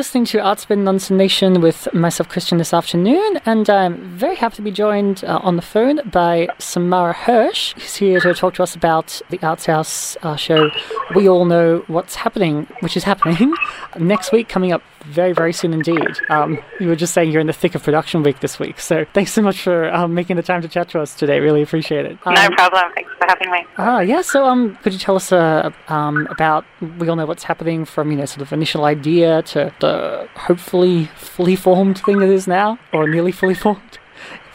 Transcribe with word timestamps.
listening 0.00 0.24
to 0.24 0.38
Artspin 0.38 0.78
Nonsense 0.78 1.10
Nation 1.10 1.60
with 1.60 1.86
myself, 1.92 2.26
Christian, 2.30 2.56
this 2.56 2.72
afternoon, 2.72 3.38
and 3.44 3.68
I'm 3.68 3.98
very 4.16 4.34
happy 4.34 4.56
to 4.56 4.62
be 4.62 4.70
joined 4.70 5.22
uh, 5.24 5.40
on 5.42 5.56
the 5.56 5.62
phone 5.62 6.00
by 6.08 6.48
Samara 6.58 7.12
Hersch, 7.12 7.74
who's 7.74 7.96
here 7.96 8.18
to 8.20 8.32
talk 8.32 8.54
to 8.54 8.62
us 8.62 8.74
about 8.74 9.20
the 9.28 9.38
Arts 9.46 9.66
House 9.66 10.16
uh, 10.22 10.36
show. 10.36 10.70
We 11.14 11.28
all 11.28 11.44
know 11.44 11.84
what's 11.86 12.14
happening, 12.14 12.66
which 12.80 12.96
is 12.96 13.04
happening 13.04 13.54
next 13.98 14.32
week, 14.32 14.48
coming 14.48 14.72
up 14.72 14.82
very, 15.04 15.32
very 15.32 15.52
soon 15.52 15.72
indeed. 15.72 16.18
Um, 16.28 16.58
you 16.78 16.88
were 16.88 16.96
just 16.96 17.14
saying 17.14 17.30
you're 17.30 17.40
in 17.40 17.46
the 17.46 17.52
thick 17.52 17.74
of 17.74 17.82
production 17.82 18.22
week 18.22 18.40
this 18.40 18.58
week, 18.58 18.80
so 18.80 19.04
thanks 19.14 19.32
so 19.32 19.42
much 19.42 19.62
for 19.62 19.92
um, 19.94 20.14
making 20.14 20.36
the 20.36 20.42
time 20.42 20.62
to 20.62 20.68
chat 20.68 20.88
to 20.90 21.00
us 21.00 21.14
today. 21.14 21.40
Really 21.40 21.62
appreciate 21.62 22.06
it. 22.06 22.18
Um, 22.24 22.34
no 22.34 22.48
problem. 22.50 22.92
Thanks 22.94 23.10
for 23.18 23.26
having 23.28 23.50
me. 23.50 23.66
Ah, 23.78 24.00
yeah. 24.00 24.22
So, 24.22 24.44
um, 24.46 24.76
could 24.82 24.92
you 24.92 24.98
tell 24.98 25.16
us 25.16 25.32
uh, 25.32 25.70
um, 25.88 26.26
about 26.30 26.64
we 26.98 27.08
all 27.08 27.16
know 27.16 27.26
what's 27.26 27.44
happening 27.44 27.84
from 27.84 28.10
you 28.10 28.16
know 28.16 28.26
sort 28.26 28.42
of 28.42 28.52
initial 28.52 28.84
idea 28.84 29.42
to 29.42 29.72
the 29.80 30.28
hopefully 30.36 31.06
fully 31.16 31.56
formed 31.56 31.98
thing 31.98 32.20
it 32.22 32.28
is 32.28 32.46
now, 32.46 32.78
or 32.92 33.08
nearly 33.08 33.32
fully 33.32 33.54
formed? 33.64 33.98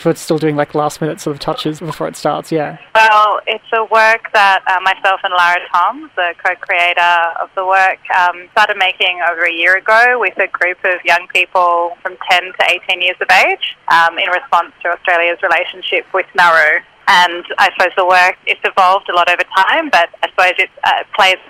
For 0.06 0.12
it's 0.12 0.22
still 0.22 0.38
doing 0.38 0.56
like 0.56 0.76
last 0.76 1.02
minute 1.02 1.20
sort 1.20 1.36
of 1.36 1.40
touches 1.40 1.80
before 1.80 2.08
it 2.08 2.16
starts, 2.16 2.52
yeah. 2.52 2.78
Well, 2.94 3.42
it's 3.48 3.66
a 3.74 3.86
work 3.86 4.30
that 4.34 4.62
uh, 4.70 4.78
myself 4.86 5.20
and 5.24 5.34
Lara 5.34 5.58
Thoms, 5.74 6.12
the 6.16 6.36
co-creator 6.46 7.42
of 7.42 7.50
the 7.56 7.66
work, 7.66 7.98
um, 8.14 8.46
started 8.52 8.78
making 8.78 9.18
over 9.28 9.46
a 9.46 9.52
year 9.52 9.78
ago 9.78 10.20
with 10.22 10.38
a 10.38 10.46
group 10.46 10.78
of 10.86 11.02
young 11.06 11.26
people 11.34 11.98
from 12.04 12.18
10 12.30 12.54
to 12.54 12.80
18 12.86 13.02
years 13.02 13.18
of 13.20 13.26
age 13.50 13.74
um, 13.90 14.20
in 14.20 14.30
response 14.30 14.78
to 14.84 14.90
Australia's 14.90 15.42
relationship 15.42 16.06
with 16.14 16.28
Nauru. 16.38 16.86
And 17.08 17.42
I 17.58 17.74
suppose 17.74 17.98
the 17.98 18.06
work, 18.06 18.38
it's 18.46 18.62
evolved 18.64 19.10
a 19.10 19.16
lot 19.16 19.28
over 19.28 19.42
time, 19.58 19.90
but 19.90 20.14
I 20.22 20.30
suppose 20.30 20.54
it 20.60 20.70
uh, 20.84 21.02
plays 21.18 21.42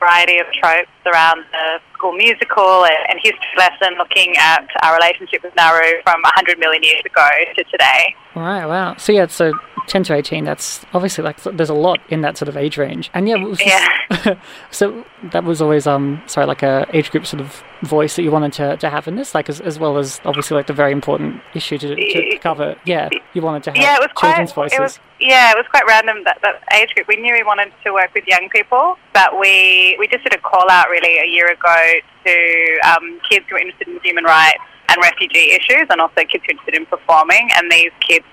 variety 0.00 0.38
of 0.38 0.46
tropes 0.52 0.90
around 1.06 1.44
the 1.52 1.78
school 1.94 2.12
musical 2.12 2.84
and, 2.84 2.96
and 3.08 3.20
history 3.22 3.54
lesson 3.56 3.96
looking 3.98 4.34
at 4.38 4.66
our 4.82 4.96
relationship 4.96 5.42
with 5.42 5.54
Nauru 5.54 6.02
from 6.02 6.22
100 6.22 6.58
million 6.58 6.82
years 6.82 7.02
ago 7.04 7.28
to 7.54 7.64
today. 7.64 8.14
Right, 8.34 8.64
wow. 8.64 8.96
So, 8.96 9.12
yeah, 9.12 9.26
so 9.26 9.52
10 9.86 10.04
to 10.04 10.14
18, 10.14 10.44
that's 10.44 10.84
obviously 10.94 11.24
like 11.24 11.42
there's 11.42 11.68
a 11.68 11.74
lot 11.74 11.98
in 12.08 12.22
that 12.22 12.38
sort 12.38 12.48
of 12.48 12.56
age 12.56 12.78
range. 12.78 13.10
And 13.12 13.28
yeah, 13.28 13.54
yeah. 13.60 14.34
so 14.70 15.04
that 15.32 15.44
was 15.44 15.60
always, 15.60 15.86
um, 15.86 16.22
sorry, 16.26 16.46
like 16.46 16.62
a 16.62 16.86
age 16.92 17.10
group 17.10 17.26
sort 17.26 17.40
of 17.40 17.62
voice 17.82 18.16
that 18.16 18.22
you 18.22 18.30
wanted 18.30 18.52
to, 18.54 18.76
to 18.78 18.88
have 18.88 19.08
in 19.08 19.16
this, 19.16 19.34
like 19.34 19.48
as, 19.48 19.60
as 19.60 19.78
well 19.78 19.98
as 19.98 20.20
obviously 20.24 20.56
like 20.56 20.66
the 20.66 20.72
very 20.72 20.92
important 20.92 21.42
issue 21.54 21.76
to, 21.78 21.94
to 21.94 22.38
cover. 22.38 22.76
Yeah, 22.86 23.08
you 23.34 23.42
wanted 23.42 23.64
to 23.64 23.70
have 23.70 23.76
yeah, 23.76 23.96
it 23.96 24.00
was 24.00 24.10
children's 24.18 24.52
quite, 24.52 24.70
voices. 24.70 24.78
It 24.78 24.82
was, 24.82 25.00
yeah, 25.20 25.50
it 25.50 25.56
was 25.56 25.66
quite 25.70 25.84
random 25.86 26.24
that, 26.24 26.38
that 26.42 26.62
age 26.72 26.94
group. 26.94 27.08
We 27.08 27.16
knew 27.16 27.34
we 27.34 27.42
wanted 27.42 27.72
to 27.84 27.92
work 27.92 28.14
with 28.14 28.24
young 28.26 28.48
people, 28.50 28.96
but 29.12 29.38
we, 29.38 29.96
we 29.98 30.06
just 30.08 30.24
did 30.24 30.34
a 30.34 30.38
call 30.38 30.70
out 30.70 30.88
really 30.88 31.18
a 31.18 31.26
year 31.26 31.50
ago 31.50 31.80
to 32.24 32.78
um, 32.86 33.20
kids 33.28 33.46
who 33.48 33.56
are 33.56 33.58
interested 33.58 33.88
in 33.88 33.98
human 34.02 34.24
rights 34.24 34.62
and 34.88 34.98
refugee 35.02 35.52
issues, 35.52 35.86
and 35.90 36.00
also 36.00 36.22
kids 36.26 36.44
who 36.46 36.50
are 36.50 36.58
interested 36.58 36.74
in 36.74 36.86
performing. 36.86 37.48
And 37.56 37.70
these 37.70 37.92
kids, 38.06 38.24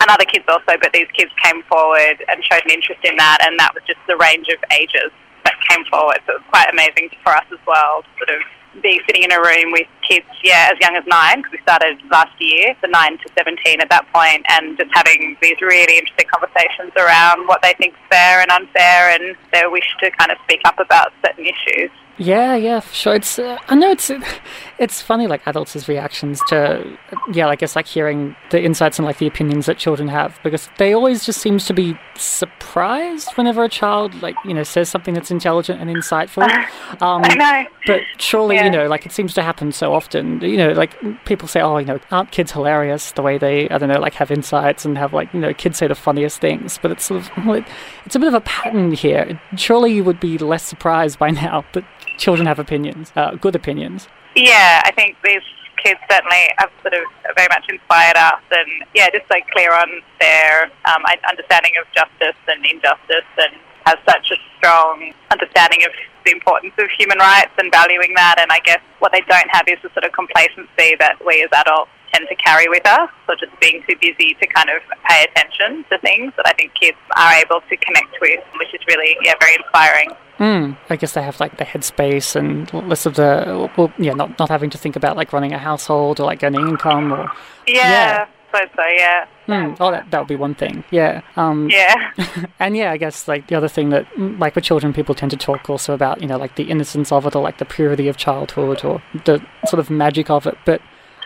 and 0.00 0.10
other 0.10 0.24
kids 0.24 0.44
also, 0.48 0.76
but 0.80 0.92
these 0.92 1.08
kids 1.16 1.30
came 1.42 1.62
forward 1.64 2.22
and 2.28 2.44
showed 2.44 2.64
an 2.64 2.70
interest 2.70 3.00
in 3.04 3.16
that, 3.16 3.38
and 3.42 3.58
that 3.58 3.72
was 3.74 3.82
just 3.86 4.00
the 4.06 4.16
range 4.16 4.48
of 4.48 4.58
ages 4.72 5.10
that 5.44 5.54
came 5.68 5.84
forward. 5.86 6.20
So 6.26 6.34
it 6.34 6.40
was 6.40 6.48
quite 6.50 6.68
amazing 6.72 7.10
for 7.22 7.32
us 7.32 7.46
as 7.52 7.60
well, 7.66 8.04
sort 8.18 8.30
of 8.30 8.42
be 8.82 9.00
sitting 9.06 9.22
in 9.22 9.32
a 9.32 9.40
room 9.40 9.72
with 9.72 9.86
kids, 10.06 10.26
yeah, 10.42 10.70
as 10.72 10.78
young 10.80 10.96
as 10.96 11.04
nine, 11.06 11.38
because 11.38 11.52
we 11.52 11.58
started 11.62 11.98
last 12.10 12.32
year, 12.40 12.74
so 12.80 12.88
nine 12.88 13.18
to 13.18 13.28
17 13.36 13.80
at 13.80 13.90
that 13.90 14.06
point, 14.12 14.44
and 14.50 14.76
just 14.78 14.90
having 14.92 15.36
these 15.42 15.60
really 15.60 15.98
interesting 15.98 16.26
conversations 16.32 16.92
around 16.96 17.46
what 17.46 17.62
they 17.62 17.74
think 17.78 17.94
is 17.94 18.00
fair 18.10 18.40
and 18.40 18.50
unfair 18.50 19.10
and 19.10 19.36
their 19.52 19.70
wish 19.70 19.86
to 20.00 20.10
kind 20.12 20.30
of 20.30 20.38
speak 20.44 20.60
up 20.64 20.78
about 20.78 21.12
certain 21.24 21.44
issues. 21.44 21.90
Yeah, 22.18 22.56
yeah, 22.56 22.80
for 22.80 22.94
sure. 22.94 23.14
It's 23.14 23.38
uh, 23.38 23.58
I 23.68 23.74
know 23.74 23.90
it's 23.90 24.10
it's 24.78 25.02
funny 25.02 25.26
like 25.26 25.42
adults' 25.46 25.86
reactions 25.88 26.40
to 26.48 26.98
yeah, 27.32 27.46
I 27.48 27.56
guess 27.56 27.76
like 27.76 27.86
hearing 27.86 28.34
the 28.50 28.62
insights 28.62 28.98
and 28.98 29.04
like 29.04 29.18
the 29.18 29.26
opinions 29.26 29.66
that 29.66 29.76
children 29.76 30.08
have 30.08 30.38
because 30.42 30.70
they 30.78 30.94
always 30.94 31.26
just 31.26 31.40
seems 31.42 31.66
to 31.66 31.74
be 31.74 31.98
surprised 32.16 33.28
whenever 33.34 33.64
a 33.64 33.68
child 33.68 34.14
like 34.22 34.34
you 34.44 34.54
know 34.54 34.62
says 34.62 34.88
something 34.88 35.12
that's 35.14 35.30
intelligent 35.30 35.80
and 35.80 35.90
insightful. 35.90 36.46
Um, 37.00 37.22
I 37.24 37.34
know, 37.34 37.66
but 37.86 38.00
surely 38.18 38.54
Yeah. 38.56 38.64
you 38.64 38.70
know 38.70 38.86
like 38.86 39.04
it 39.06 39.12
seems 39.12 39.34
to 39.34 39.42
happen 39.42 39.72
so 39.72 39.92
often. 39.92 40.40
You 40.40 40.56
know, 40.56 40.72
like 40.72 40.94
people 41.24 41.48
say, 41.48 41.60
oh, 41.60 41.78
you 41.78 41.84
know, 41.86 41.98
aren't 42.10 42.30
kids 42.30 42.52
hilarious 42.52 43.12
the 43.12 43.22
way 43.22 43.36
they 43.36 43.68
I 43.68 43.78
don't 43.78 43.88
know 43.88 44.00
like 44.00 44.14
have 44.14 44.30
insights 44.30 44.84
and 44.84 44.96
have 44.96 45.12
like 45.12 45.32
you 45.34 45.40
know 45.40 45.52
kids 45.52 45.78
say 45.78 45.86
the 45.86 45.94
funniest 45.94 46.40
things, 46.40 46.78
but 46.80 46.90
it's 46.92 47.04
sort 47.04 47.20
of 47.22 47.30
well, 47.46 47.56
it, 47.56 47.64
it's 48.06 48.14
a 48.14 48.18
bit 48.18 48.28
of 48.28 48.34
a 48.34 48.40
pattern 48.40 48.92
here. 48.92 49.38
Surely 49.56 49.92
you 49.94 50.04
would 50.04 50.20
be 50.20 50.38
less 50.38 50.62
surprised 50.62 51.18
by 51.18 51.30
now 51.30 51.64
that 51.72 51.84
children 52.16 52.46
have 52.46 52.58
opinions, 52.58 53.12
uh, 53.16 53.34
good 53.34 53.54
opinions. 53.54 54.08
Yeah, 54.34 54.82
I 54.84 54.92
think 54.92 55.16
these 55.24 55.42
kids 55.82 56.00
certainly 56.10 56.50
have 56.58 56.70
sort 56.82 56.94
of 56.94 57.04
very 57.36 57.48
much 57.48 57.64
inspired 57.68 58.16
us, 58.16 58.42
and 58.50 58.68
yeah, 58.94 59.08
just 59.10 59.26
so 59.28 59.36
clear 59.52 59.72
on 59.72 60.02
their 60.20 60.70
um, 60.86 61.02
understanding 61.28 61.72
of 61.80 61.86
justice 61.92 62.38
and 62.48 62.64
injustice, 62.64 63.28
and 63.38 63.54
have 63.86 63.98
such 64.04 64.30
a 64.32 64.36
strong 64.58 65.12
understanding 65.30 65.84
of 65.84 65.92
the 66.24 66.32
importance 66.32 66.74
of 66.78 66.90
human 66.98 67.18
rights 67.18 67.52
and 67.58 67.70
valuing 67.70 68.12
that. 68.16 68.36
And 68.38 68.50
I 68.50 68.58
guess 68.60 68.80
what 68.98 69.12
they 69.12 69.22
don't 69.30 69.48
have 69.50 69.64
is 69.68 69.78
the 69.82 69.90
sort 69.94 70.04
of 70.04 70.12
complacency 70.12 70.96
that 70.98 71.16
we 71.24 71.42
as 71.42 71.50
adults 71.52 71.90
tend 72.16 72.28
to 72.28 72.34
carry 72.36 72.68
with 72.68 72.86
us, 72.86 73.10
or 73.28 73.36
just 73.36 73.52
being 73.60 73.82
too 73.88 73.96
busy 74.00 74.34
to 74.40 74.46
kind 74.46 74.70
of 74.70 74.80
pay 75.08 75.24
attention 75.24 75.84
to 75.90 75.98
things 75.98 76.32
that 76.36 76.46
I 76.46 76.52
think 76.52 76.72
kids 76.74 76.96
are 77.16 77.34
able 77.34 77.60
to 77.68 77.76
connect 77.76 78.16
with, 78.20 78.40
which 78.58 78.74
is 78.74 78.80
really 78.88 79.16
yeah 79.22 79.34
very 79.40 79.54
inspiring. 79.54 80.10
Mm, 80.38 80.76
I 80.90 80.96
guess 80.96 81.12
they 81.14 81.22
have 81.22 81.40
like 81.40 81.56
the 81.56 81.64
headspace 81.64 82.36
and 82.36 82.72
less 82.88 83.06
of 83.06 83.14
the 83.14 83.70
well, 83.76 83.92
yeah, 83.98 84.12
not 84.12 84.38
not 84.38 84.48
having 84.48 84.70
to 84.70 84.78
think 84.78 84.96
about 84.96 85.16
like 85.16 85.32
running 85.32 85.52
a 85.52 85.58
household 85.58 86.20
or 86.20 86.24
like 86.24 86.42
earning 86.42 86.68
income 86.68 87.12
or 87.12 87.30
Yeah, 87.66 88.26
so 88.52 88.58
so 88.76 88.82
yeah. 88.86 89.26
mm, 89.48 89.76
oh 89.80 89.90
that 89.90 90.10
that 90.10 90.18
would 90.18 90.28
be 90.28 90.36
one 90.36 90.54
thing. 90.54 90.84
Yeah. 90.90 91.22
Um, 91.36 91.68
Yeah. 91.70 92.12
and 92.58 92.76
yeah, 92.76 92.92
I 92.92 92.98
guess 92.98 93.26
like 93.28 93.48
the 93.48 93.54
other 93.54 93.68
thing 93.68 93.88
that 93.90 94.06
mm, 94.14 94.38
like 94.38 94.54
with 94.54 94.64
children, 94.64 94.92
people 94.92 95.14
tend 95.14 95.30
to 95.30 95.38
talk 95.38 95.70
also 95.70 95.94
about 95.94 96.20
you 96.20 96.28
know 96.28 96.36
like 96.36 96.56
the 96.56 96.64
innocence 96.64 97.10
of 97.12 97.24
it 97.26 97.34
or 97.34 97.42
like 97.42 97.56
the 97.58 97.64
purity 97.64 98.06
of 98.08 98.16
childhood 98.18 98.84
or 98.84 99.02
the 99.24 99.40
sort 99.66 99.80
of 99.80 99.90
magic 99.90 100.30
of 100.30 100.46
it, 100.46 100.56
but. 100.64 100.80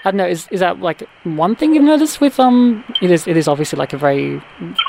I 0.04 0.10
don't 0.10 0.16
know. 0.16 0.26
Is 0.26 0.48
is 0.50 0.60
that 0.60 0.80
like 0.80 1.06
one 1.24 1.54
thing 1.54 1.74
you've 1.74 1.84
noticed 1.84 2.20
with 2.20 2.40
um? 2.40 2.84
It 3.02 3.10
is. 3.10 3.26
It 3.26 3.36
is 3.36 3.46
obviously 3.46 3.78
like 3.78 3.92
a 3.92 3.98
very 3.98 4.42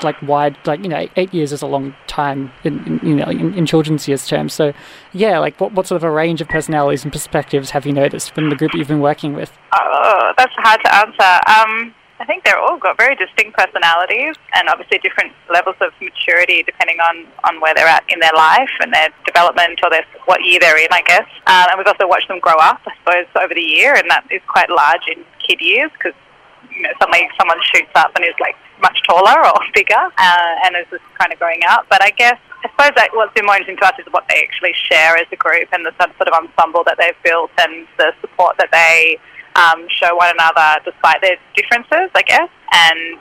like 0.04 0.22
wide 0.22 0.58
like 0.66 0.82
you 0.82 0.88
know 0.88 1.08
eight, 1.18 1.34
years 1.34 1.52
is 1.52 1.62
a 1.62 1.68
long 1.68 1.94
time 2.08 2.52
in, 2.64 2.80
in 2.86 3.10
you 3.10 3.16
know 3.16 3.26
in, 3.26 3.54
in 3.54 3.66
children's 3.66 4.08
years 4.08 4.26
terms. 4.26 4.54
So 4.54 4.74
yeah, 5.12 5.40
like 5.40 5.60
what 5.60 5.74
what 5.74 5.86
sort 5.86 5.98
of 5.98 6.04
a 6.04 6.12
range 6.12 6.40
of 6.40 6.48
personalities 6.48 7.04
and 7.04 7.12
perspectives 7.12 7.72
have 7.72 7.86
you 7.86 7.92
noticed 7.92 8.34
from 8.34 8.50
the 8.50 8.56
group 8.56 8.74
you've 8.74 8.88
been 8.88 9.02
working 9.02 9.34
with? 9.34 9.52
Oh, 9.78 10.32
that's 10.38 10.54
hard 10.58 10.80
to 10.86 10.96
answer. 10.96 11.40
Um, 11.48 11.94
I 12.22 12.26
think 12.26 12.46
they're 12.46 12.62
all 12.62 12.78
got 12.78 12.98
very 13.02 13.16
distinct 13.16 13.58
personalities 13.58 14.38
and 14.54 14.70
obviously 14.70 15.00
different 15.00 15.34
levels 15.50 15.76
of 15.82 15.90
maturity 15.98 16.62
depending 16.62 17.02
on, 17.02 17.26
on 17.50 17.60
where 17.60 17.74
they're 17.74 17.90
at 17.90 18.06
in 18.14 18.20
their 18.20 18.38
life 18.38 18.70
and 18.80 18.94
their 18.94 19.10
development 19.26 19.82
or 19.82 19.90
their, 19.90 20.06
what 20.26 20.46
year 20.46 20.60
they're 20.62 20.78
in, 20.78 20.94
I 20.94 21.02
guess. 21.02 21.26
Um, 21.50 21.74
and 21.74 21.82
we've 21.82 21.90
also 21.90 22.06
watched 22.08 22.28
them 22.28 22.38
grow 22.38 22.62
up, 22.62 22.80
I 22.86 22.94
suppose, 23.02 23.26
over 23.42 23.56
the 23.58 23.66
year, 23.66 23.96
and 23.98 24.06
that 24.12 24.30
is 24.30 24.40
quite 24.46 24.70
large 24.70 25.02
in 25.10 25.26
kid 25.42 25.66
years 25.66 25.90
because 25.98 26.14
you 26.70 26.84
know, 26.86 26.94
suddenly 27.02 27.26
someone 27.42 27.58
shoots 27.74 27.90
up 27.98 28.14
and 28.14 28.24
is 28.24 28.38
like 28.38 28.56
much 28.86 29.02
taller 29.10 29.42
or 29.42 29.58
bigger 29.74 29.98
uh, 29.98 30.54
and 30.70 30.78
is 30.78 30.86
just 30.94 31.02
kind 31.18 31.34
of 31.34 31.40
growing 31.42 31.66
up. 31.74 31.90
But 31.90 32.06
I 32.06 32.14
guess, 32.14 32.38
I 32.62 32.70
suppose 32.70 32.94
that 33.02 33.10
what's 33.18 33.34
been 33.34 33.50
more 33.50 33.58
interesting 33.58 33.82
to 33.82 33.90
us 33.90 33.98
is 33.98 34.06
what 34.14 34.30
they 34.30 34.46
actually 34.46 34.78
share 34.78 35.18
as 35.18 35.26
a 35.34 35.42
group 35.42 35.74
and 35.74 35.82
the 35.82 35.94
sort 35.98 36.30
of 36.30 36.38
ensemble 36.38 36.86
that 36.86 37.02
they've 37.02 37.18
built 37.26 37.50
and 37.58 37.90
the 37.98 38.14
support 38.22 38.62
that 38.62 38.70
they 38.70 39.18
um, 39.56 39.88
show 39.90 40.16
one 40.16 40.34
another 40.34 40.82
despite 40.86 41.22
their 41.22 41.38
differences, 41.56 42.10
I 42.16 42.22
guess. 42.24 42.50
And 42.72 43.20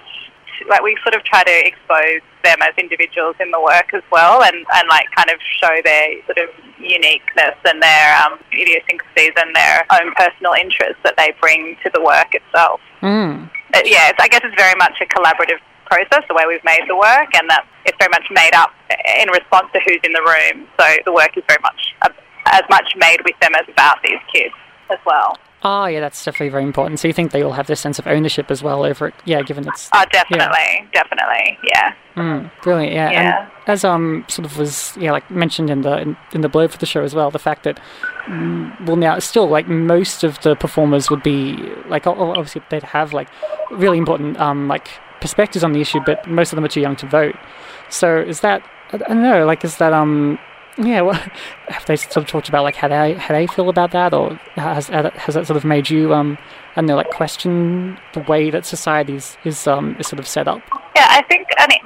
like 0.68 0.82
we 0.82 0.96
sort 1.02 1.14
of 1.14 1.24
try 1.24 1.42
to 1.42 1.66
expose 1.66 2.20
them 2.44 2.60
as 2.62 2.74
individuals 2.76 3.36
in 3.40 3.50
the 3.50 3.60
work 3.60 3.92
as 3.94 4.02
well 4.12 4.42
and, 4.42 4.56
and 4.56 4.88
like 4.88 5.06
kind 5.16 5.30
of 5.30 5.36
show 5.60 5.80
their 5.84 6.20
sort 6.26 6.38
of 6.38 6.48
uniqueness 6.78 7.56
and 7.64 7.82
their 7.82 8.16
um, 8.22 8.38
idiosyncrasies 8.52 9.32
and 9.36 9.54
their 9.54 9.84
own 9.92 10.12
personal 10.14 10.52
interests 10.52 11.00
that 11.04 11.16
they 11.16 11.32
bring 11.40 11.76
to 11.82 11.90
the 11.92 12.00
work 12.00 12.34
itself. 12.34 12.80
Mm. 13.02 13.48
Uh, 13.72 13.80
yeah, 13.84 14.10
it's, 14.10 14.20
I 14.20 14.28
guess 14.28 14.40
it's 14.44 14.56
very 14.56 14.76
much 14.76 15.00
a 15.00 15.06
collaborative 15.06 15.60
process, 15.86 16.24
the 16.28 16.34
way 16.34 16.44
we've 16.46 16.64
made 16.64 16.82
the 16.88 16.96
work, 16.96 17.34
and 17.34 17.48
that 17.50 17.66
it's 17.84 17.96
very 17.98 18.10
much 18.10 18.24
made 18.30 18.54
up 18.54 18.70
in 19.18 19.28
response 19.30 19.68
to 19.72 19.80
who's 19.80 20.00
in 20.04 20.12
the 20.12 20.22
room. 20.22 20.66
So 20.78 20.86
the 21.04 21.12
work 21.12 21.36
is 21.36 21.44
very 21.48 21.60
much 21.62 21.94
uh, 22.02 22.10
as 22.46 22.62
much 22.70 22.94
made 22.96 23.20
with 23.24 23.38
them 23.40 23.54
as 23.54 23.66
about 23.68 23.98
these 24.02 24.20
kids 24.32 24.54
as 24.90 24.98
well. 25.04 25.36
Oh 25.62 25.84
yeah, 25.84 26.00
that's 26.00 26.24
definitely 26.24 26.48
very 26.48 26.64
important. 26.64 27.00
So 27.00 27.08
you 27.08 27.12
think 27.14 27.32
they 27.32 27.42
all 27.42 27.52
have 27.52 27.66
this 27.66 27.80
sense 27.80 27.98
of 27.98 28.06
ownership 28.06 28.50
as 28.50 28.62
well 28.62 28.82
over 28.84 29.08
it? 29.08 29.14
Yeah, 29.26 29.42
given 29.42 29.68
it's 29.68 29.90
Oh, 29.92 30.04
definitely, 30.10 30.88
definitely, 30.92 31.58
yeah. 31.64 31.94
Mm, 32.16 32.50
brilliant, 32.62 32.94
yeah. 32.94 33.10
Yeah. 33.10 33.42
And 33.42 33.50
as 33.66 33.84
um 33.84 34.24
sort 34.28 34.46
of 34.46 34.56
was 34.56 34.96
yeah 34.98 35.12
like 35.12 35.30
mentioned 35.30 35.68
in 35.68 35.82
the 35.82 35.98
in, 35.98 36.16
in 36.32 36.40
the 36.40 36.48
blurb 36.48 36.70
for 36.70 36.78
the 36.78 36.86
show 36.86 37.02
as 37.02 37.14
well, 37.14 37.30
the 37.30 37.38
fact 37.38 37.64
that 37.64 37.78
mm, 38.24 38.86
well 38.86 38.96
now 38.96 39.18
still 39.18 39.48
like 39.48 39.68
most 39.68 40.24
of 40.24 40.40
the 40.40 40.56
performers 40.56 41.10
would 41.10 41.22
be 41.22 41.56
like 41.86 42.06
obviously 42.06 42.62
they'd 42.70 42.82
have 42.82 43.12
like 43.12 43.28
really 43.70 43.98
important 43.98 44.40
um 44.40 44.66
like 44.66 44.88
perspectives 45.20 45.62
on 45.62 45.72
the 45.72 45.80
issue, 45.82 46.00
but 46.06 46.26
most 46.26 46.52
of 46.52 46.56
them 46.56 46.64
are 46.64 46.68
too 46.68 46.80
young 46.80 46.96
to 46.96 47.06
vote. 47.06 47.36
So 47.90 48.18
is 48.18 48.40
that 48.40 48.62
I 48.92 48.96
I 48.96 48.98
don't 48.98 49.22
know 49.22 49.44
like 49.44 49.62
is 49.62 49.76
that 49.76 49.92
um 49.92 50.38
yeah, 50.80 51.00
well, 51.02 51.14
have 51.68 51.86
they 51.86 51.96
sort 51.96 52.18
of 52.18 52.26
talked 52.26 52.48
about 52.48 52.62
like 52.64 52.76
how 52.76 52.88
they 52.88 53.14
how 53.14 53.34
they 53.34 53.46
feel 53.46 53.68
about 53.68 53.92
that, 53.92 54.14
or 54.14 54.34
has 54.56 54.88
has 54.88 55.34
that 55.34 55.46
sort 55.46 55.56
of 55.56 55.64
made 55.64 55.90
you 55.90 56.14
um 56.14 56.38
I 56.76 56.80
know 56.80 56.96
like 56.96 57.10
question 57.10 57.98
the 58.14 58.20
way 58.20 58.50
that 58.50 58.64
society 58.66 59.14
is 59.14 59.36
is 59.44 59.66
um 59.66 59.96
is 59.98 60.08
sort 60.08 60.20
of 60.20 60.26
set 60.26 60.48
up? 60.48 60.62
Yeah, 60.96 61.06
I 61.08 61.22
think 61.22 61.40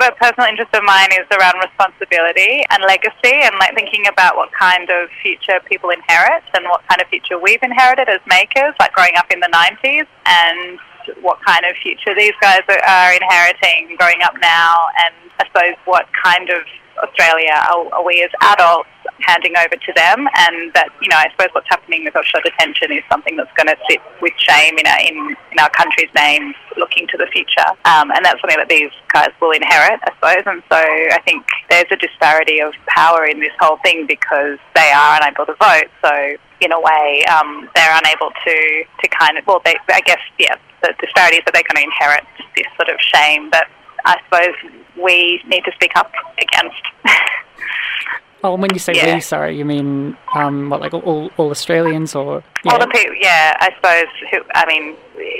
a 0.04 0.12
personal 0.12 0.48
interest 0.48 0.74
of 0.74 0.82
mine 0.84 1.08
is 1.12 1.26
around 1.32 1.56
responsibility 1.60 2.64
and 2.70 2.82
legacy, 2.84 3.36
and 3.44 3.54
like 3.58 3.74
thinking 3.74 4.06
about 4.06 4.36
what 4.36 4.50
kind 4.52 4.88
of 4.90 5.08
future 5.22 5.60
people 5.66 5.90
inherit 5.90 6.44
and 6.54 6.64
what 6.66 6.82
kind 6.88 7.00
of 7.00 7.08
future 7.08 7.38
we've 7.38 7.62
inherited 7.62 8.08
as 8.08 8.20
makers, 8.26 8.74
like 8.80 8.92
growing 8.92 9.16
up 9.16 9.30
in 9.30 9.40
the 9.40 9.48
'90s, 9.48 10.06
and 10.26 10.78
what 11.20 11.38
kind 11.44 11.64
of 11.64 11.76
future 11.82 12.14
these 12.16 12.32
guys 12.40 12.62
are 12.68 13.12
inheriting 13.12 13.96
growing 13.98 14.22
up 14.22 14.34
now, 14.40 14.76
and 15.04 15.14
I 15.40 15.46
suppose 15.46 15.76
what 15.84 16.06
kind 16.22 16.50
of 16.50 16.62
Australia 17.08 17.54
are, 17.70 18.04
we 18.04 18.22
as 18.22 18.30
adults 18.40 18.88
handing 19.20 19.54
over 19.56 19.76
to 19.76 19.92
them, 19.94 20.26
and 20.48 20.72
that 20.74 20.88
you 21.00 21.08
know 21.08 21.16
I 21.16 21.28
suppose 21.32 21.48
what's 21.52 21.68
happening 21.68 22.04
with 22.04 22.16
offshore 22.16 22.42
detention 22.42 22.92
is 22.92 23.02
something 23.10 23.36
that's 23.36 23.52
going 23.54 23.68
to 23.68 23.76
sit 23.88 24.00
with 24.20 24.32
shame 24.36 24.78
in 24.78 24.86
our 24.86 25.00
in, 25.00 25.36
in 25.52 25.58
our 25.60 25.70
country's 25.70 26.12
name, 26.14 26.54
looking 26.76 27.06
to 27.08 27.16
the 27.16 27.26
future, 27.32 27.68
um, 27.84 28.10
and 28.10 28.24
that's 28.24 28.40
something 28.40 28.58
that 28.58 28.68
these 28.68 28.90
guys 29.12 29.30
will 29.40 29.52
inherit, 29.52 30.00
I 30.04 30.10
suppose. 30.16 30.44
And 30.46 30.62
so 30.70 30.80
I 30.80 31.20
think 31.24 31.44
there's 31.70 31.90
a 31.90 31.96
disparity 31.96 32.60
of 32.60 32.72
power 32.88 33.24
in 33.24 33.40
this 33.40 33.54
whole 33.60 33.78
thing 33.84 34.06
because 34.06 34.58
they 34.74 34.90
are 34.90 35.20
unable 35.20 35.46
to 35.46 35.54
vote. 35.60 35.88
So 36.02 36.36
in 36.60 36.72
a 36.72 36.80
way, 36.80 37.24
um, 37.30 37.68
they're 37.74 37.96
unable 37.96 38.30
to 38.30 38.56
to 38.84 39.06
kind 39.08 39.38
of 39.38 39.46
well, 39.46 39.60
they, 39.64 39.76
I 39.88 40.00
guess 40.00 40.20
yeah, 40.38 40.56
the 40.82 40.94
disparity 41.00 41.36
is 41.36 41.44
that 41.46 41.54
they're 41.54 41.68
going 41.68 41.80
to 41.80 41.86
inherit 41.86 42.24
this 42.56 42.66
sort 42.76 42.88
of 42.88 43.00
shame 43.00 43.50
that 43.50 43.68
I 44.04 44.18
suppose 44.24 44.54
we 45.02 45.42
need 45.46 45.64
to 45.64 45.72
speak 45.72 45.92
up 45.96 46.12
against. 46.38 46.82
Oh, 48.44 48.56
when 48.56 48.74
you 48.74 48.78
say 48.78 48.92
yeah. 48.94 49.14
we, 49.14 49.22
sorry, 49.22 49.56
you 49.56 49.64
mean 49.64 50.18
um, 50.34 50.68
what, 50.68 50.82
like 50.82 50.92
all, 50.92 51.30
all 51.38 51.50
Australians 51.50 52.14
or? 52.14 52.44
Yeah. 52.62 52.72
All 52.72 52.78
the 52.78 52.86
people, 52.88 53.14
yeah, 53.14 53.56
I 53.58 53.70
suppose. 53.74 54.12
Who, 54.30 54.42
I 54.54 54.66
mean, 54.66 54.94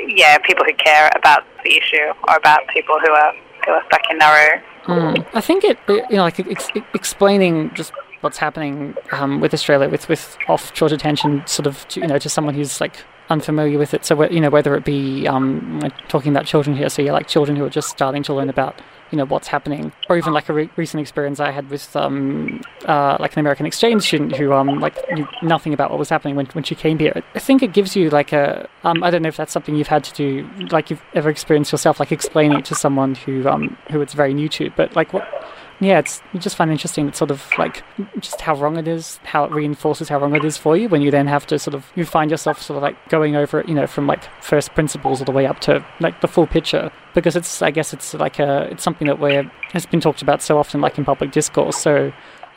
yeah, 0.08 0.38
people 0.38 0.64
who 0.64 0.72
care 0.72 1.10
about 1.14 1.44
the 1.64 1.76
issue 1.76 2.14
or 2.26 2.36
about 2.36 2.66
people 2.68 2.98
who 3.04 3.12
are 3.12 3.34
who 3.66 3.72
are 3.72 3.84
stuck 3.88 4.00
in 4.10 4.16
Nauru. 4.16 4.58
Mm. 4.84 5.26
I 5.34 5.40
think 5.42 5.64
it, 5.64 5.78
you 5.86 6.16
know, 6.16 6.22
like 6.22 6.40
ex- 6.40 6.70
explaining 6.94 7.74
just 7.74 7.92
what's 8.22 8.38
happening 8.38 8.96
um, 9.12 9.38
with 9.38 9.52
Australia 9.52 9.90
with 9.90 10.08
with 10.08 10.38
offshore 10.48 10.88
detention, 10.88 11.46
sort 11.46 11.66
of, 11.66 11.86
to, 11.88 12.00
you 12.00 12.06
know, 12.06 12.18
to 12.18 12.30
someone 12.30 12.54
who's 12.54 12.80
like 12.80 13.04
unfamiliar 13.28 13.78
with 13.78 13.94
it. 13.94 14.04
So 14.04 14.28
you 14.30 14.40
know, 14.40 14.50
whether 14.50 14.74
it 14.74 14.84
be 14.84 15.26
um, 15.26 15.80
talking 16.08 16.32
about 16.32 16.46
children 16.46 16.76
here, 16.76 16.88
so 16.88 17.02
yeah, 17.02 17.12
like 17.12 17.28
children 17.28 17.56
who 17.56 17.64
are 17.64 17.70
just 17.70 17.88
starting 17.88 18.22
to 18.24 18.34
learn 18.34 18.48
about 18.48 18.80
you 19.10 19.18
know 19.18 19.24
what's 19.26 19.48
happening, 19.48 19.92
or 20.08 20.16
even 20.16 20.32
like 20.32 20.48
a 20.48 20.52
re- 20.52 20.70
recent 20.76 21.00
experience 21.00 21.40
I 21.40 21.50
had 21.50 21.70
with 21.70 21.94
um, 21.96 22.62
uh, 22.86 23.16
like 23.20 23.34
an 23.34 23.40
American 23.40 23.66
exchange 23.66 24.02
student 24.02 24.36
who 24.36 24.52
um, 24.52 24.80
like 24.80 24.96
knew 25.12 25.26
nothing 25.42 25.72
about 25.72 25.90
what 25.90 25.98
was 25.98 26.08
happening 26.08 26.36
when, 26.36 26.46
when 26.46 26.64
she 26.64 26.74
came 26.74 26.98
here. 26.98 27.22
I 27.34 27.38
think 27.38 27.62
it 27.62 27.72
gives 27.72 27.94
you 27.96 28.10
like 28.10 28.32
a 28.32 28.68
um, 28.82 29.02
I 29.02 29.10
don't 29.10 29.22
know 29.22 29.28
if 29.28 29.36
that's 29.36 29.52
something 29.52 29.76
you've 29.76 29.88
had 29.88 30.04
to 30.04 30.14
do, 30.14 30.48
like 30.70 30.90
you've 30.90 31.02
ever 31.14 31.30
experienced 31.30 31.72
yourself, 31.72 32.00
like 32.00 32.12
explaining 32.12 32.58
it 32.58 32.64
to 32.66 32.74
someone 32.74 33.14
who 33.14 33.48
um, 33.48 33.76
who 33.90 34.00
it's 34.00 34.14
very 34.14 34.34
new 34.34 34.48
to, 34.50 34.70
but 34.76 34.94
like 34.96 35.12
what 35.12 35.26
yeah, 35.80 35.98
it's 35.98 36.22
you 36.32 36.40
just 36.40 36.56
find 36.56 36.70
interesting. 36.70 37.08
It's 37.08 37.18
sort 37.18 37.30
of 37.30 37.46
like 37.58 37.82
just 38.20 38.40
how 38.40 38.54
wrong 38.54 38.76
it 38.76 38.86
is, 38.86 39.18
how 39.24 39.44
it 39.44 39.52
reinforces 39.52 40.08
how 40.08 40.18
wrong 40.18 40.34
it 40.34 40.44
is 40.44 40.56
for 40.56 40.76
you 40.76 40.88
when 40.88 41.02
you 41.02 41.10
then 41.10 41.26
have 41.26 41.46
to 41.48 41.58
sort 41.58 41.74
of 41.74 41.90
you 41.94 42.04
find 42.04 42.30
yourself 42.30 42.62
sort 42.62 42.76
of 42.76 42.82
like 42.82 43.08
going 43.08 43.36
over 43.36 43.60
it, 43.60 43.68
you 43.68 43.74
know, 43.74 43.86
from 43.86 44.06
like 44.06 44.22
first 44.42 44.74
principles 44.74 45.20
all 45.20 45.24
the 45.24 45.32
way 45.32 45.46
up 45.46 45.60
to 45.60 45.84
like 46.00 46.20
the 46.20 46.28
full 46.28 46.46
picture. 46.46 46.90
Because 47.14 47.36
it's 47.36 47.62
I 47.62 47.70
guess 47.70 47.92
it's 47.92 48.14
like 48.14 48.38
a 48.38 48.68
it's 48.70 48.82
something 48.82 49.08
that 49.08 49.18
where 49.18 49.44
has 49.72 49.86
been 49.86 50.00
talked 50.00 50.22
about 50.22 50.42
so 50.42 50.58
often 50.58 50.80
like 50.80 50.98
in 50.98 51.04
public 51.04 51.32
discourse. 51.32 51.76
So 51.76 52.12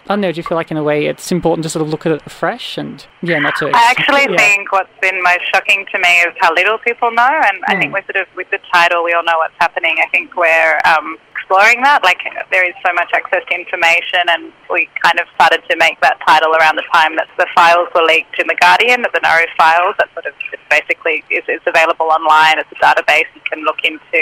I 0.08 0.14
don't 0.14 0.22
know, 0.22 0.32
do 0.32 0.38
you 0.38 0.44
feel 0.44 0.56
like 0.56 0.72
in 0.72 0.78
a 0.78 0.84
way 0.84 1.08
it's 1.08 1.34
important 1.34 1.64
to 1.64 1.70
sort 1.70 1.84
of 1.84 1.90
look 1.90 2.06
at 2.06 2.14
it 2.14 2.22
afresh 2.26 2.78
and, 2.78 3.06
yeah, 3.22 3.40
not 3.40 3.58
to... 3.58 3.70
I 3.74 3.92
actually 3.92 4.32
yeah. 4.32 4.38
think 4.38 4.72
what's 4.72 4.90
been 5.02 5.22
most 5.22 5.42
shocking 5.54 5.86
to 5.92 6.00
me 6.00 6.22
is 6.22 6.34
how 6.40 6.54
little 6.54 6.78
people 6.78 7.12
know, 7.12 7.28
and 7.28 7.58
mm. 7.58 7.68
I 7.68 7.78
think 7.78 7.88
hmm. 7.88 7.96
we're 7.96 8.06
sort 8.06 8.16
of, 8.16 8.28
with 8.34 8.50
the 8.50 8.60
title, 8.72 9.04
we 9.04 9.12
all 9.12 9.24
know 9.26 9.38
what's 9.38 9.56
happening. 9.60 9.98
I 10.02 10.08
think 10.08 10.34
we're 10.38 10.80
um, 10.86 11.18
exploring 11.48 11.82
that. 11.84 12.04
Like 12.04 12.20
there 12.52 12.68
is 12.68 12.76
so 12.86 12.92
much 12.94 13.10
access 13.14 13.40
to 13.48 13.56
information, 13.56 14.20
and 14.28 14.52
we 14.70 14.90
kind 15.00 15.20
of 15.20 15.28
started 15.36 15.64
to 15.70 15.78
make 15.80 16.00
that 16.02 16.20
title 16.28 16.52
around 16.60 16.76
the 16.76 16.84
time 16.92 17.16
that 17.16 17.28
the 17.40 17.48
files 17.56 17.88
were 17.96 18.04
leaked 18.04 18.36
in 18.40 18.48
the 18.48 18.56
Guardian, 18.60 19.02
the 19.02 19.20
Nauru 19.24 19.48
files. 19.56 19.96
That 19.98 20.12
sort 20.12 20.28
of 20.28 20.36
basically 20.70 21.24
is, 21.32 21.48
is 21.48 21.64
available 21.66 22.12
online 22.12 22.60
as 22.60 22.68
a 22.68 22.76
database. 22.84 23.32
You 23.32 23.42
can 23.48 23.64
look 23.64 23.80
into 23.88 24.20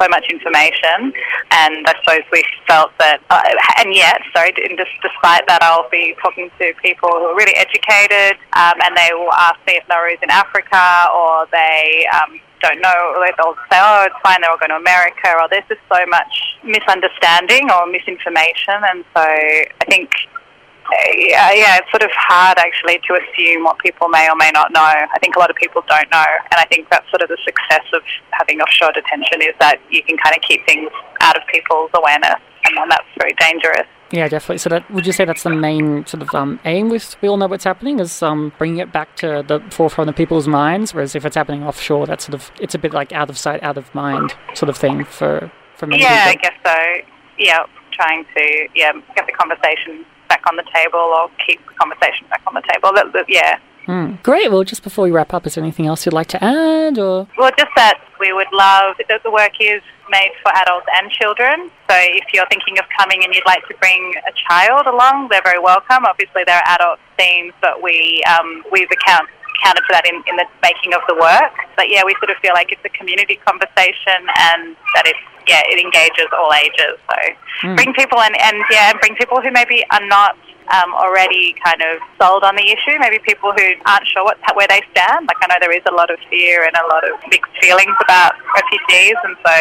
so 0.00 0.08
much 0.08 0.24
information, 0.32 1.12
and 1.52 1.84
I 1.84 1.92
suppose 2.00 2.24
we 2.32 2.40
felt 2.66 2.96
that, 2.98 3.20
uh, 3.28 3.44
and 3.78 3.94
yet, 3.94 4.24
sorry, 4.32 4.52
despite 4.56 5.44
that, 5.48 5.60
I'll 5.60 5.90
be 5.90 6.16
talking 6.22 6.50
to 6.58 6.72
people 6.80 7.10
who 7.12 7.28
are 7.28 7.36
really 7.36 7.56
educated, 7.56 8.40
um, 8.56 8.80
and 8.80 8.96
they 8.96 9.12
will 9.12 9.32
ask 9.36 9.60
me 9.68 9.76
if 9.76 9.84
Nauru's 9.88 10.20
in 10.22 10.30
Africa, 10.30 11.12
or 11.12 11.44
they 11.52 12.08
um, 12.16 12.40
don't 12.62 12.80
know. 12.80 13.24
They'll 13.36 13.58
say, 13.70 13.78
oh, 13.82 14.06
it's 14.06 14.16
fine, 14.22 14.40
they're 14.40 14.50
all 14.50 14.58
going 14.58 14.70
to 14.70 14.80
America, 14.80 15.34
or 15.36 15.48
there's 15.50 15.66
just 15.68 15.82
so 15.92 16.00
much 16.06 16.32
misunderstanding 16.62 17.70
or 17.70 17.86
misinformation. 17.86 18.78
And 18.88 19.04
so 19.14 19.22
I 19.22 19.84
think, 19.90 20.10
yeah, 21.16 21.52
yeah, 21.52 21.78
it's 21.78 21.90
sort 21.90 22.02
of 22.02 22.10
hard 22.12 22.58
actually 22.58 23.00
to 23.06 23.18
assume 23.18 23.64
what 23.64 23.78
people 23.78 24.08
may 24.08 24.28
or 24.28 24.36
may 24.36 24.50
not 24.50 24.72
know. 24.72 24.80
I 24.82 25.18
think 25.20 25.36
a 25.36 25.38
lot 25.38 25.50
of 25.50 25.56
people 25.56 25.82
don't 25.88 26.10
know. 26.10 26.30
And 26.50 26.58
I 26.58 26.66
think 26.70 26.90
that's 26.90 27.08
sort 27.10 27.22
of 27.22 27.28
the 27.28 27.38
success 27.44 27.86
of 27.92 28.02
having 28.30 28.60
offshore 28.60 28.92
detention 28.92 29.42
is 29.42 29.54
that 29.60 29.80
you 29.90 30.02
can 30.02 30.16
kind 30.18 30.36
of 30.36 30.42
keep 30.42 30.66
things 30.66 30.90
out 31.20 31.36
of 31.36 31.42
people's 31.48 31.90
awareness. 31.94 32.40
And 32.64 32.90
that's 32.90 33.08
very 33.18 33.34
dangerous. 33.38 33.86
Yeah, 34.12 34.28
definitely. 34.28 34.58
So 34.58 34.68
that 34.68 34.88
would 34.90 35.06
you 35.06 35.12
say 35.12 35.24
that's 35.24 35.42
the 35.42 35.50
main 35.50 36.04
sort 36.06 36.22
of 36.22 36.34
um, 36.34 36.60
aim 36.66 36.90
with 36.90 37.16
we 37.22 37.28
all 37.28 37.38
know 37.38 37.46
what's 37.46 37.64
happening 37.64 37.98
is 37.98 38.22
um, 38.22 38.52
bringing 38.58 38.78
it 38.78 38.92
back 38.92 39.16
to 39.16 39.42
the 39.46 39.60
forefront 39.70 40.10
of 40.10 40.16
people's 40.16 40.46
minds. 40.46 40.92
Whereas 40.92 41.14
if 41.14 41.24
it's 41.24 41.34
happening 41.34 41.62
offshore, 41.64 42.06
that's 42.06 42.26
sort 42.26 42.34
of 42.34 42.52
it's 42.60 42.74
a 42.74 42.78
bit 42.78 42.92
like 42.92 43.12
out 43.12 43.30
of 43.30 43.38
sight, 43.38 43.62
out 43.62 43.78
of 43.78 43.92
mind 43.94 44.34
sort 44.54 44.68
of 44.68 44.76
thing 44.76 45.04
for 45.04 45.50
for 45.76 45.86
many 45.86 46.02
yeah, 46.02 46.30
people. 46.30 46.46
I 46.46 46.50
guess 46.50 46.58
so. 46.62 47.08
Yeah, 47.38 47.64
trying 47.92 48.26
to 48.36 48.68
yeah 48.74 48.92
get 49.16 49.26
the 49.26 49.32
conversation 49.32 50.04
back 50.28 50.42
on 50.48 50.56
the 50.56 50.64
table 50.74 51.00
or 51.00 51.30
keep 51.46 51.64
the 51.66 51.74
conversation 51.74 52.26
back 52.28 52.42
on 52.46 52.54
the 52.54 52.62
table. 52.70 52.92
That, 52.94 53.12
that, 53.14 53.24
yeah, 53.28 53.58
Mm. 53.86 54.22
Great. 54.22 54.50
Well, 54.50 54.64
just 54.64 54.82
before 54.82 55.04
we 55.04 55.10
wrap 55.10 55.34
up, 55.34 55.46
is 55.46 55.54
there 55.54 55.64
anything 55.64 55.86
else 55.86 56.06
you'd 56.06 56.12
like 56.12 56.28
to 56.28 56.42
add? 56.42 56.98
Or 56.98 57.26
well, 57.36 57.50
just 57.58 57.70
that 57.76 58.00
we 58.20 58.32
would 58.32 58.52
love 58.52 58.96
that 59.08 59.22
the 59.22 59.30
work 59.30 59.52
is 59.60 59.82
made 60.10 60.30
for 60.42 60.52
adults 60.54 60.86
and 60.96 61.10
children. 61.10 61.70
So 61.90 61.96
if 61.98 62.32
you're 62.32 62.46
thinking 62.46 62.78
of 62.78 62.84
coming 62.98 63.24
and 63.24 63.34
you'd 63.34 63.46
like 63.46 63.66
to 63.68 63.74
bring 63.80 64.14
a 64.28 64.32
child 64.48 64.86
along, 64.86 65.28
they're 65.30 65.42
very 65.42 65.58
welcome. 65.58 66.04
Obviously, 66.06 66.44
there 66.46 66.56
are 66.56 66.68
adult 66.78 67.00
themes, 67.18 67.52
but 67.60 67.82
we 67.82 68.22
um, 68.30 68.62
we've 68.70 68.90
account, 68.92 69.28
accounted 69.58 69.82
for 69.84 69.92
that 69.92 70.06
in, 70.06 70.22
in 70.30 70.36
the 70.36 70.46
making 70.62 70.94
of 70.94 71.02
the 71.08 71.16
work. 71.18 71.54
But 71.76 71.90
yeah, 71.90 72.04
we 72.04 72.14
sort 72.20 72.30
of 72.30 72.36
feel 72.38 72.54
like 72.54 72.70
it's 72.70 72.84
a 72.84 72.94
community 72.94 73.40
conversation 73.42 74.22
and 74.38 74.76
that 74.94 75.10
it's 75.10 75.26
yeah, 75.46 75.62
it 75.66 75.78
engages 75.78 76.28
all 76.32 76.52
ages. 76.52 76.98
So 77.10 77.16
mm. 77.62 77.76
bring 77.76 77.92
people 77.94 78.20
and, 78.20 78.34
and 78.40 78.56
yeah, 78.70 78.90
and 78.90 79.00
bring 79.00 79.14
people 79.16 79.40
who 79.40 79.50
maybe 79.50 79.84
are 79.90 80.04
not 80.06 80.36
um, 80.70 80.94
already 80.94 81.54
kind 81.64 81.82
of 81.82 81.98
sold 82.20 82.44
on 82.44 82.56
the 82.56 82.64
issue. 82.64 82.96
Maybe 82.98 83.18
people 83.18 83.52
who 83.52 83.74
aren't 83.86 84.06
sure 84.06 84.24
what, 84.24 84.38
where 84.54 84.68
they 84.68 84.82
stand. 84.92 85.26
Like 85.26 85.38
I 85.42 85.46
know 85.48 85.58
there 85.60 85.74
is 85.74 85.84
a 85.88 85.94
lot 85.94 86.10
of 86.10 86.18
fear 86.30 86.64
and 86.64 86.74
a 86.76 86.86
lot 86.88 87.04
of 87.08 87.18
mixed 87.30 87.52
feelings 87.60 87.96
about 88.02 88.34
refugees, 88.54 89.16
and 89.24 89.36
so 89.44 89.54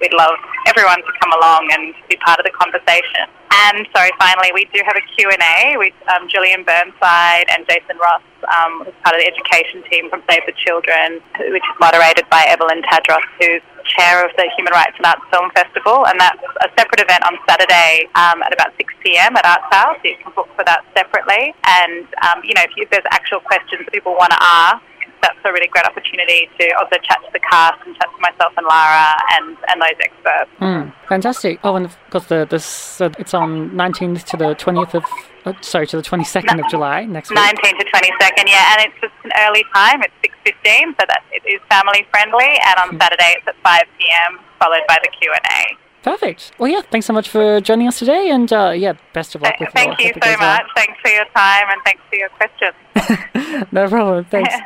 we'd 0.00 0.14
love 0.14 0.36
everyone 0.66 0.98
to 1.02 1.12
come 1.20 1.32
along 1.32 1.68
and 1.72 1.94
be 2.08 2.16
part 2.24 2.38
of 2.38 2.44
the 2.44 2.52
conversation. 2.52 3.28
And 3.50 3.86
sorry, 3.94 4.10
finally, 4.18 4.50
we 4.52 4.68
do 4.74 4.82
have 4.84 4.96
a 4.96 5.04
Q&A 5.16 5.76
with 5.78 5.94
um, 6.12 6.28
Julian 6.28 6.62
Burnside 6.62 7.48
and 7.48 7.64
Jason 7.64 7.96
Ross, 7.96 8.22
um, 8.52 8.84
who's 8.84 8.94
part 9.02 9.16
of 9.16 9.22
the 9.22 9.28
education 9.28 9.82
team 9.88 10.10
from 10.10 10.22
Save 10.28 10.44
the 10.44 10.52
Children, 10.60 11.22
which 11.50 11.64
is 11.64 11.76
moderated 11.80 12.28
by 12.28 12.44
Evelyn 12.48 12.82
Tadros, 12.84 13.24
who's 13.40 13.62
chair 13.96 14.26
of 14.26 14.34
the 14.36 14.50
Human 14.58 14.72
Rights 14.74 14.98
and 14.98 15.06
Arts 15.06 15.24
Film 15.30 15.48
Festival. 15.54 16.06
And 16.06 16.20
that's 16.20 16.42
a 16.62 16.68
separate 16.76 17.00
event 17.00 17.24
on 17.24 17.38
Saturday 17.48 18.10
um, 18.14 18.42
at 18.42 18.52
about 18.52 18.76
6 18.76 18.92
p.m. 19.02 19.36
at 19.36 19.46
Arts 19.46 19.70
House. 19.70 19.98
You 20.04 20.16
can 20.20 20.32
book 20.34 20.50
for 20.56 20.64
that 20.66 20.84
separately. 20.92 21.54
And, 21.64 22.04
um, 22.26 22.42
you 22.44 22.52
know, 22.52 22.66
if, 22.66 22.76
you, 22.76 22.84
if 22.84 22.90
there's 22.90 23.08
actual 23.10 23.40
questions 23.40 23.86
that 23.86 23.92
people 23.92 24.12
want 24.14 24.32
to 24.32 24.42
ask, 24.42 24.82
that's 25.22 25.38
a 25.44 25.52
really 25.52 25.68
great 25.68 25.84
opportunity 25.84 26.48
to 26.58 26.70
also 26.78 26.96
chat 27.02 27.18
to 27.24 27.30
the 27.32 27.40
cast 27.40 27.80
and 27.86 27.94
chat 27.96 28.08
to 28.10 28.20
myself 28.20 28.52
and 28.56 28.66
Lara 28.66 29.12
and, 29.34 29.56
and 29.68 29.80
those 29.80 29.98
experts. 30.00 30.50
Mm, 30.60 30.92
fantastic. 31.08 31.60
Oh, 31.64 31.76
and 31.76 31.86
of 31.86 31.96
course, 32.10 32.26
the, 32.26 32.46
this, 32.48 33.00
uh, 33.00 33.10
it's 33.18 33.34
on 33.34 33.70
19th 33.70 34.24
to 34.24 34.36
the 34.36 34.54
20th 34.54 34.94
of, 34.94 35.04
uh, 35.44 35.52
sorry, 35.60 35.86
to 35.88 35.96
the 35.96 36.02
22nd 36.02 36.64
of 36.64 36.70
July 36.70 37.04
next 37.04 37.30
week. 37.30 37.38
19th 37.38 37.78
to 37.78 37.84
22nd, 37.84 38.46
yeah, 38.46 38.74
and 38.74 38.90
it's 38.90 39.00
just 39.00 39.14
an 39.24 39.32
early 39.40 39.64
time. 39.74 40.02
It's 40.02 40.14
6.15, 40.46 41.00
so 41.00 41.06
that 41.08 41.22
it 41.32 41.42
is 41.46 41.60
family 41.70 42.06
friendly, 42.10 42.58
and 42.66 42.76
on 42.78 42.90
mm. 42.90 43.02
Saturday 43.02 43.34
it's 43.38 43.48
at 43.48 43.56
5 43.62 43.82
p.m., 43.98 44.40
followed 44.58 44.82
by 44.88 44.98
the 45.02 45.10
Q&A. 45.20 45.76
Perfect. 46.06 46.52
Well, 46.60 46.70
yeah, 46.70 46.82
thanks 46.82 47.04
so 47.04 47.12
much 47.12 47.28
for 47.28 47.60
joining 47.60 47.88
us 47.88 47.98
today, 47.98 48.30
and 48.30 48.52
uh, 48.52 48.70
yeah, 48.70 48.92
best 49.12 49.34
of 49.34 49.42
luck 49.42 49.58
with 49.58 49.70
Thank 49.70 49.98
you 49.98 50.12
so 50.22 50.30
much. 50.36 50.38
Well. 50.38 50.60
Thanks 50.76 51.00
for 51.02 51.10
your 51.10 51.24
time, 51.34 51.64
and 51.68 51.80
thanks 51.84 52.00
for 52.08 52.14
your 52.14 52.28
questions. 52.28 53.66
no 53.72 53.88
problem. 53.88 54.24
Thanks. 54.26 54.54